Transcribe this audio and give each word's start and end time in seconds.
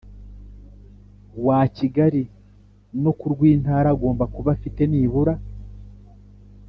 Wa 1.45 1.59
kigali 1.75 2.23
no 3.03 3.11
kurw 3.19 3.39
intara 3.53 3.87
agomba 3.95 4.23
kuba 4.33 4.49
afite 4.55 4.81
nibura 4.91 5.33